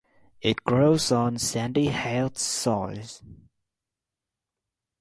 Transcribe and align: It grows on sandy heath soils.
It 0.41 0.63
grows 0.63 1.11
on 1.11 1.37
sandy 1.37 1.89
heath 1.91 2.35
soils. 2.39 3.21